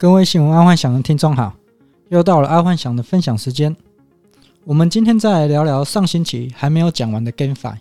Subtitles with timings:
[0.00, 1.52] 各位新闻爱幻想的听众好，
[2.08, 3.76] 又到了爱幻想的分享时间。
[4.64, 7.74] 我们今天再来聊聊上星期还没有讲完的 GameFi。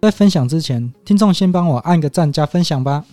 [0.00, 3.04] 在分享之前，听众先帮我按个赞加分享吧。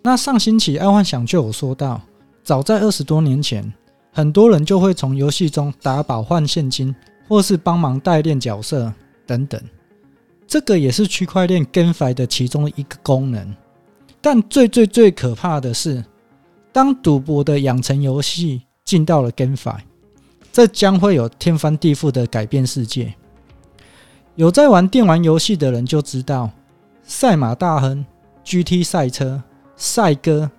[0.00, 2.00] 那上星期爱幻想就有说到，
[2.42, 3.70] 早在二十多年前，
[4.14, 6.96] 很多人就会从游戏中打宝换现金，
[7.28, 8.90] 或是帮忙代练角色
[9.26, 9.60] 等等。
[10.46, 13.54] 这个也是区块链 GameFi 的其中一个功能。
[14.22, 16.02] 但最最最可怕的是，
[16.72, 19.78] 当赌博的养成游戏进到了 GameFi，
[20.52, 23.14] 这将会有天翻地覆的改变世界。
[24.36, 26.50] 有在玩电玩游戏的人就知道，
[27.02, 28.04] 赛马大亨、
[28.44, 29.42] GT 赛车、
[29.76, 30.50] 赛鸽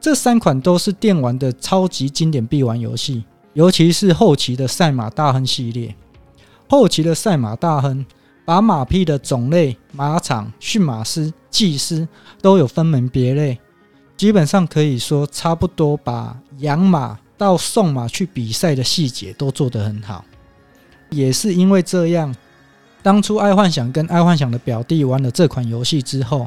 [0.00, 5.94] 这三款都是电玩的超级经典必玩游戏，尤其是后期的赛马大亨系列。
[6.68, 8.04] 后期的赛马大亨
[8.44, 12.08] 把马匹的种类、马场、驯马师、技师
[12.40, 13.58] 都有分门别类。
[14.20, 20.22] 基本上可以说，差不多把养马到送马去比赛的细节都做得很好。
[21.08, 22.36] 也是因为这样，
[23.02, 26.46] 当初爱幻想跟爱幻想的表弟玩了这款游戏之后，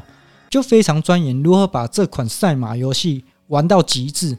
[0.52, 4.38] 就非常钻研如何把这款赛马游戏玩到极致，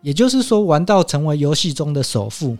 [0.00, 2.56] 也就是说玩到成为游戏中的首富。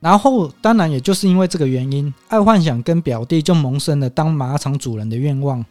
[0.00, 5.62] 然后，当然也就是因为这个原因，爱幻想跟表弟就萌生了当马场主人的愿望，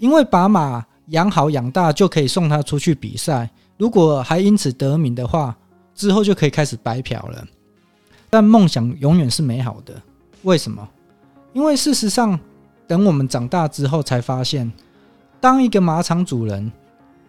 [0.00, 0.84] 因为把马。
[1.12, 5.54] 养好养大就可以送他出去比赛，如果还因此得名的话，
[5.94, 7.44] 之后就可以开始白嫖了。
[8.30, 9.94] 但梦想永远是美好的，
[10.42, 10.88] 为什么？
[11.52, 12.38] 因为事实上，
[12.86, 14.72] 等我们长大之后才发现，
[15.38, 16.72] 当一个马场主人，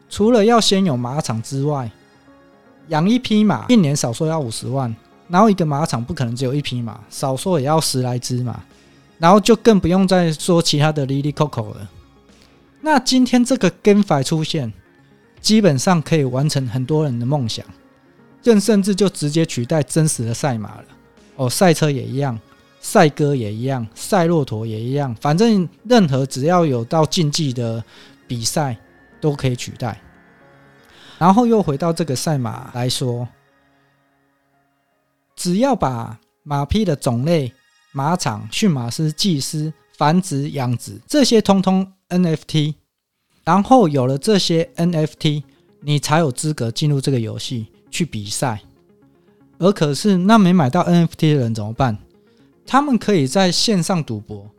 [0.09, 1.91] 除了要先有马场之外，
[2.87, 4.95] 养一匹马一年少说要五十万，
[5.27, 8.61] 然后一个马场不可能只有一匹马，少说也要十来只马，
[9.17, 11.89] 然后就更不用再说其他的哩哩扣扣了。
[12.85, 14.73] 那今天这个 GameFi 出现，
[15.39, 17.65] 基本上可以完成很多人的梦想，
[18.43, 20.85] 更甚至就直接取代真实的赛马了。
[21.37, 22.37] 哦，赛车也一样，
[22.81, 27.81] 赛鸽也一样，赛骆驼也一样，反正任何只要有到竞技的
[28.27, 28.77] 比赛
[29.21, 29.97] 都可以取代。
[31.17, 33.25] 然后又回到这个赛马来说，
[35.37, 37.53] 只要把马匹的种类、
[37.93, 41.89] 马场、驯马师、技师、繁殖、养殖这些通通。
[42.13, 42.75] NFT，
[43.43, 45.43] 然后有了这些 NFT，
[45.81, 48.61] 你才有资格进入这个游戏去比赛。
[49.59, 51.97] 而可是，那没买到 NFT 的人怎么办？
[52.65, 54.49] 他们可以在线上赌博。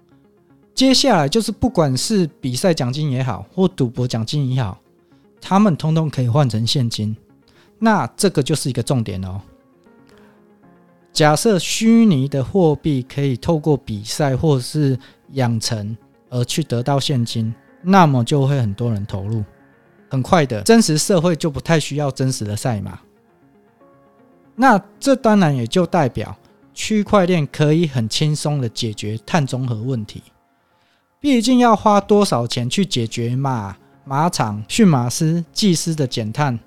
[0.75, 4.81] 接下来就是，不管是比赛奖金也好，或赌博奖金也好，
[5.41, 7.17] 他们通通可以换成现金。
[7.79, 9.41] 那这个就是一个重点哦。
[11.13, 14.99] 假设虚拟的货币可以透过比赛或是
[15.33, 15.97] 养成。
[16.35, 19.45] 而去得到现金，那么就会很多人投入，
[20.11, 22.99] 很快的，真实社会就不太需要真实的赛马。
[24.57, 26.37] 那这当然也就代表
[26.75, 30.25] 区块链可以很轻松的解决碳中和问题。
[31.21, 36.59] 毕竟要花多少钱去解决马、马场、驯马师、技师的减碳，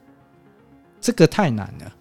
[1.01, 1.93] 这个太难了。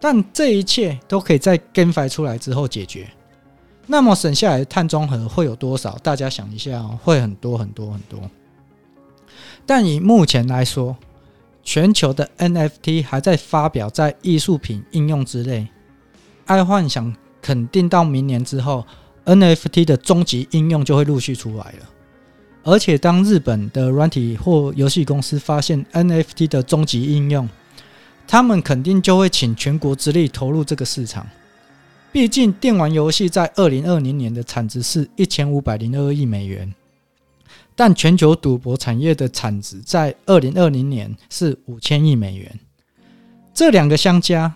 [0.00, 3.06] 但这一切都可以在 GameFi 出来之后解决。
[3.90, 5.98] 那么省下来的碳中和会有多少？
[6.00, 8.20] 大家想一下哦，会很多很多很多。
[9.66, 10.96] 但以目前来说，
[11.64, 15.66] 全球的 NFT 还在发表在艺术品应用之类。
[16.46, 17.12] 爱幻想
[17.42, 18.86] 肯定到明年之后
[19.24, 21.90] ，NFT 的终极应用就会陆续出来了。
[22.62, 27.48] 而且当日本的软体或游戏公司发现 NFT 的终极应用，
[28.28, 31.26] 他们肯定就会倾全国之力投入这个市场。
[32.12, 36.74] 毕竟，电玩游戏在二零二零年的产值是一千五百零二亿美元，
[37.76, 42.58] 但全球赌博产业的产值在二零二零年是五千亿美元。
[43.54, 44.52] 这两个相加，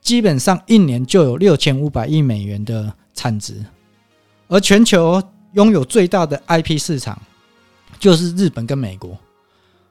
[0.00, 3.64] 基本上一年就有六千五百亿美元的产值。
[4.48, 5.22] 而全球
[5.52, 7.20] 拥有最大的 IP 市场
[8.00, 9.16] 就是日本跟美国，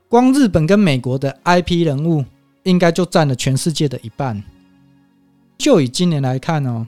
[0.09, 2.25] 光日本跟美国的 IP 人物
[2.64, 4.44] 应该就占了全世界的一半。
[5.57, 6.86] 就以今年来看哦。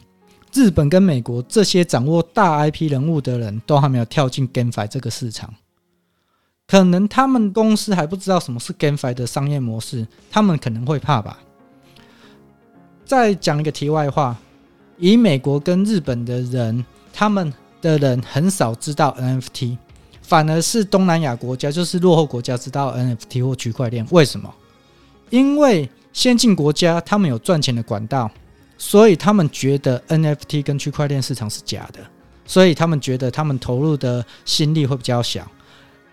[0.53, 5.53] 日本跟美国这些掌握大 IP 人物的人都还没有跳进 GameFi 这个市场，
[6.65, 11.39] 可能他们公司还不知道什么是 GameFi 的商业模式，他们可能会怕吧。
[13.05, 14.35] 再讲一个题外话，
[14.97, 16.83] 以美国跟日本的人，
[17.13, 19.77] 他们的人很少知道 NFT，
[20.21, 24.05] 反而是东南亚国家，就是落后国家知道 NFT 或区块链。
[24.11, 24.53] 为什么？
[25.29, 28.31] 因为先进国家他们有赚钱的管道。
[28.77, 31.99] 所以他们觉得 NFT 跟区块链市场是假的，
[32.45, 35.49] 所以他们觉得他们投入的心力会比较小。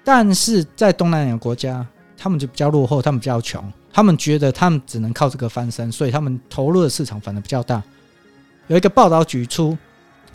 [0.02, 7.82] 但是在东南亚国家，他们就比较落后，他们比较穷，他们觉得他们只能靠这个翻身，所以他们投入的市场反而比较大。
[8.66, 9.76] 有一个报道举出，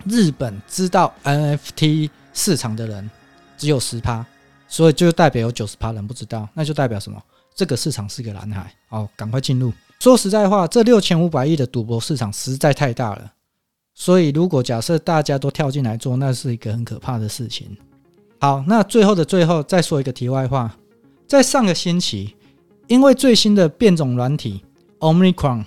[0.06, 3.10] 日本知道 NFT 市场的人
[3.58, 4.26] 只有十趴，
[4.68, 7.22] 所以就代表有九十趴人不知道，那就代表什么？
[7.56, 8.72] 这个市场是个蓝海。
[8.88, 9.74] 好，赶快进入。
[10.02, 13.34] 说实在话，这六千五百亿的赌博市场实在太大了，
[13.94, 17.76] 所以如果假设大家都跳进来做，那是一个很可怕的事情。
[18.40, 20.74] 好，那最后的最后再说一个题外话，
[21.28, 22.34] 在上个星期，
[22.88, 24.64] 因为最新的变种软体
[25.00, 25.66] Omicron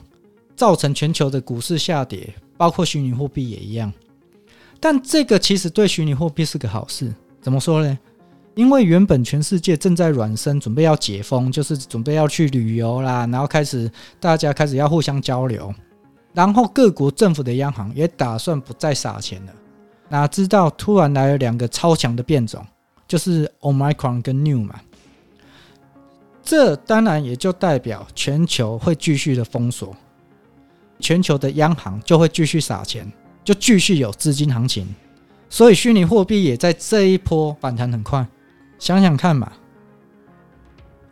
[0.56, 3.92] 造成全球的股市下跌，包括虚拟货币也一样。
[4.80, 7.98] 但这个其实对虚拟货币是个好事，怎么说呢？
[8.54, 13.90] 因为原本全世界正在软身，准备要解封，就是准备要去旅游啦，然后开始
[14.20, 15.74] 大家开始要互相交流，
[16.34, 19.52] 然后各国政府的央行也打算不再撒钱了。
[20.08, 22.62] 哪知道突然来了两个超强的变种，
[23.08, 24.78] 就是 Omicron 跟 New 嘛。
[26.42, 29.96] 这当然也就代表全球会继续的封锁，
[30.98, 33.10] 全球的央行就会继续撒钱，
[33.42, 34.86] 就继续有资金行情。
[35.48, 38.26] 所以虚拟货币也在这一波反弹很快。
[38.82, 39.52] 想想看嘛，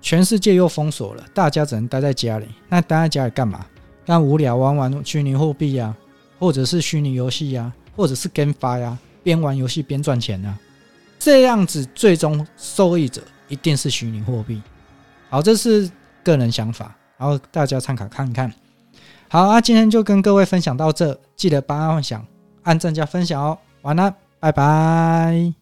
[0.00, 2.48] 全世界又封锁了，大家只能待在家里。
[2.68, 3.64] 那待在家里干嘛？
[4.04, 5.94] 干无聊玩玩虚拟货币呀，
[6.40, 7.72] 或者是虚拟游戏呀。
[7.96, 10.58] 或者是 GameFi 呀，边玩游戏边赚钱啊，
[11.18, 14.60] 这样子最终受益者一定是虚拟货币。
[15.28, 15.88] 好，这是
[16.24, 18.52] 个人想法，然后大家参考看看。
[19.28, 22.26] 好啊，今天就跟各位分享到这，记得帮按响、
[22.64, 23.56] 按赞加分享哦。
[23.82, 25.59] 晚安，拜拜。